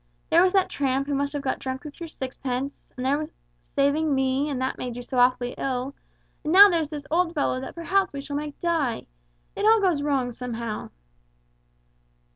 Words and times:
There 0.31 0.41
was 0.41 0.51
that 0.53 0.67
tramp 0.67 1.05
who 1.05 1.13
must 1.13 1.31
have 1.33 1.43
got 1.43 1.59
drunk 1.59 1.83
with 1.83 1.99
your 1.99 2.07
sixpence, 2.07 2.83
and 2.97 3.05
then 3.05 3.11
there 3.11 3.17
was 3.19 3.29
saving 3.59 4.15
me, 4.15 4.49
and 4.49 4.59
that 4.59 4.79
made 4.79 4.95
you 4.95 5.03
so 5.03 5.19
awfully 5.19 5.53
ill, 5.59 5.93
and 6.43 6.51
now 6.51 6.71
here's 6.71 6.89
this 6.89 7.05
old 7.11 7.35
fellow 7.35 7.61
that 7.61 7.75
perhaps 7.75 8.11
we 8.11 8.19
shall 8.21 8.35
make 8.35 8.59
die. 8.59 9.05
It 9.55 9.63
all 9.63 9.79
goes 9.79 10.01
wrong, 10.01 10.31
somehow." 10.31 10.89